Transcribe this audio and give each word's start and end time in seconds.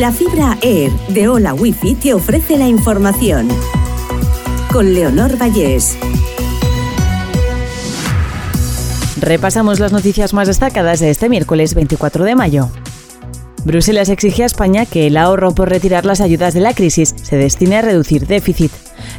La 0.00 0.10
fibra 0.10 0.56
Air 0.62 0.90
de 1.08 1.28
Hola 1.28 1.52
Wifi 1.52 1.94
te 1.94 2.14
ofrece 2.14 2.56
la 2.56 2.66
información. 2.66 3.46
Con 4.72 4.94
Leonor 4.94 5.36
Vallés. 5.36 5.98
Repasamos 9.20 9.80
las 9.80 9.92
noticias 9.92 10.32
más 10.32 10.48
destacadas 10.48 11.00
de 11.00 11.10
este 11.10 11.28
miércoles 11.28 11.74
24 11.74 12.24
de 12.24 12.34
mayo. 12.34 12.70
Bruselas 13.66 14.08
exige 14.08 14.44
a 14.44 14.46
España 14.46 14.86
que 14.86 15.08
el 15.08 15.18
ahorro 15.18 15.54
por 15.54 15.68
retirar 15.68 16.06
las 16.06 16.22
ayudas 16.22 16.54
de 16.54 16.60
la 16.60 16.72
crisis 16.72 17.14
se 17.22 17.36
destine 17.36 17.76
a 17.76 17.82
reducir 17.82 18.26
déficit. 18.26 18.72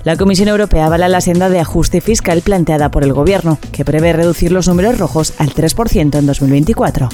La 0.03 0.17
Comisión 0.17 0.47
Europea 0.47 0.87
avala 0.87 1.07
la 1.07 1.21
senda 1.21 1.49
de 1.49 1.59
ajuste 1.59 2.01
fiscal 2.01 2.41
planteada 2.41 2.89
por 2.89 3.03
el 3.03 3.13
Gobierno, 3.13 3.59
que 3.71 3.85
prevé 3.85 4.11
reducir 4.11 4.51
los 4.51 4.67
números 4.67 4.97
rojos 4.97 5.35
al 5.37 5.53
3% 5.53 6.17
en 6.17 6.25
2024. 6.25 7.09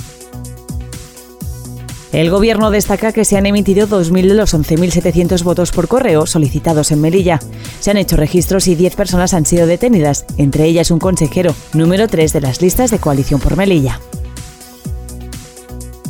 El 2.11 2.31
Gobierno 2.31 2.71
destaca 2.71 3.11
que 3.11 3.23
se 3.23 3.37
han 3.37 3.45
emitido 3.45 3.87
2.000 3.87 4.27
de 4.27 4.33
los 4.33 4.55
11.700 4.55 5.43
votos 5.43 5.71
por 5.71 5.87
correo 5.87 6.25
solicitados 6.25 6.91
en 6.91 7.01
Melilla. 7.01 7.39
Se 7.79 7.91
han 7.91 7.97
hecho 7.97 8.15
registros 8.15 8.67
y 8.67 8.73
10 8.73 8.95
personas 8.95 9.35
han 9.35 9.45
sido 9.45 9.67
detenidas, 9.67 10.25
entre 10.37 10.65
ellas 10.65 10.89
un 10.89 10.97
consejero, 10.97 11.53
número 11.73 12.07
3 12.07 12.33
de 12.33 12.41
las 12.41 12.61
listas 12.63 12.89
de 12.89 12.97
coalición 12.97 13.39
por 13.39 13.55
Melilla. 13.55 13.99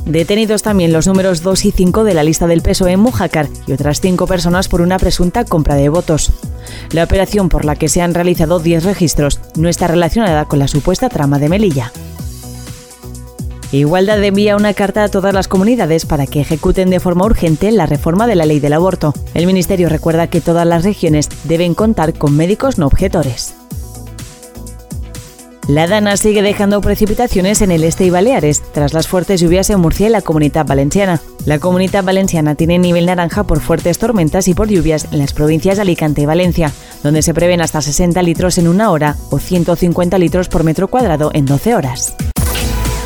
Detenidos 0.05 0.63
también 0.63 0.93
los 0.93 1.05
números 1.05 1.43
2 1.43 1.65
y 1.65 1.71
5 1.71 2.03
de 2.05 2.13
la 2.13 2.23
lista 2.23 2.47
del 2.47 2.61
PSOE 2.61 2.93
en 2.93 2.99
Mujácar 3.01 3.47
y 3.67 3.73
otras 3.73 3.99
5 3.99 4.25
personas 4.25 4.69
por 4.69 4.81
una 4.81 4.97
presunta 4.97 5.43
compra 5.43 5.75
de 5.75 5.89
votos. 5.89 6.31
La 6.91 7.03
operación 7.03 7.49
por 7.49 7.65
la 7.65 7.75
que 7.75 7.89
se 7.89 8.01
han 8.01 8.13
realizado 8.13 8.59
10 8.59 8.85
registros 8.85 9.39
no 9.55 9.67
está 9.67 9.87
relacionada 9.87 10.45
con 10.45 10.59
la 10.59 10.67
supuesta 10.69 11.09
trama 11.09 11.39
de 11.39 11.49
Melilla. 11.49 11.91
Igualdad 13.71 14.23
envía 14.23 14.55
una 14.55 14.73
carta 14.73 15.03
a 15.03 15.09
todas 15.09 15.33
las 15.33 15.47
comunidades 15.47 16.07
para 16.07 16.25
que 16.25 16.41
ejecuten 16.41 16.89
de 16.89 16.99
forma 16.99 17.25
urgente 17.25 17.71
la 17.71 17.85
reforma 17.85 18.25
de 18.25 18.35
la 18.35 18.45
ley 18.45 18.59
del 18.59 18.73
aborto. 18.73 19.13
El 19.35 19.45
Ministerio 19.45 19.89
recuerda 19.89 20.27
que 20.27 20.41
todas 20.41 20.65
las 20.65 20.83
regiones 20.83 21.29
deben 21.43 21.75
contar 21.75 22.15
con 22.15 22.35
médicos 22.35 22.79
no 22.79 22.87
objetores. 22.87 23.53
La 25.67 25.85
Dana 25.85 26.17
sigue 26.17 26.41
dejando 26.41 26.81
precipitaciones 26.81 27.61
en 27.61 27.69
el 27.69 27.83
este 27.83 28.03
y 28.05 28.09
Baleares, 28.09 28.63
tras 28.73 28.95
las 28.95 29.07
fuertes 29.07 29.39
lluvias 29.39 29.69
en 29.69 29.79
Murcia 29.79 30.07
y 30.07 30.09
la 30.09 30.23
Comunidad 30.23 30.65
Valenciana. 30.65 31.21
La 31.45 31.59
Comunidad 31.59 32.03
Valenciana 32.03 32.55
tiene 32.55 32.79
nivel 32.79 33.05
naranja 33.05 33.43
por 33.43 33.59
fuertes 33.59 33.99
tormentas 33.99 34.47
y 34.47 34.55
por 34.55 34.67
lluvias 34.67 35.05
en 35.11 35.19
las 35.19 35.33
provincias 35.33 35.75
de 35.75 35.83
Alicante 35.83 36.21
y 36.21 36.25
Valencia, 36.25 36.71
donde 37.03 37.21
se 37.21 37.35
prevén 37.35 37.61
hasta 37.61 37.83
60 37.83 38.19
litros 38.23 38.57
en 38.57 38.67
una 38.67 38.89
hora 38.89 39.15
o 39.29 39.37
150 39.37 40.17
litros 40.17 40.49
por 40.49 40.63
metro 40.63 40.87
cuadrado 40.87 41.29
en 41.35 41.45
12 41.45 41.75
horas. 41.75 42.15